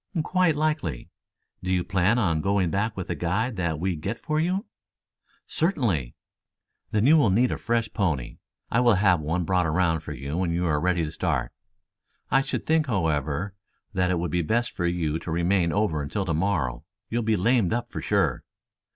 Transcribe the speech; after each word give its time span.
"Quite 0.23 0.55
likely. 0.55 1.11
Do 1.61 1.69
you 1.71 1.83
plan 1.83 2.17
on 2.17 2.41
going 2.41 2.71
back 2.71 2.97
with 2.97 3.05
the 3.09 3.13
guide 3.13 3.55
that 3.57 3.79
we 3.79 3.95
get 3.95 4.17
for 4.19 4.39
you?" 4.39 4.65
"Certainly." 5.45 6.15
"Then 6.89 7.05
you 7.05 7.17
will 7.17 7.29
need 7.29 7.51
a 7.51 7.57
fresh, 7.59 7.87
pony. 7.93 8.39
I 8.71 8.79
will 8.79 8.95
have 8.95 9.19
one 9.19 9.43
brought 9.45 9.67
around 9.67 9.99
for 9.99 10.13
you 10.13 10.37
when 10.39 10.49
you 10.51 10.65
are 10.65 10.81
ready 10.81 11.05
to 11.05 11.11
start. 11.11 11.51
I 12.31 12.41
should 12.41 12.65
think, 12.65 12.87
however, 12.87 13.53
that 13.93 14.09
it 14.09 14.17
would 14.17 14.31
be 14.31 14.41
best 14.41 14.71
for 14.71 14.87
you 14.87 15.19
to 15.19 15.29
remain 15.29 15.71
over 15.71 16.01
until 16.01 16.25
tomorrow. 16.25 16.83
You'll 17.09 17.21
be 17.21 17.37
lamed 17.37 17.71
up 17.71 17.87
for 17.87 18.01
sure." 18.01 18.43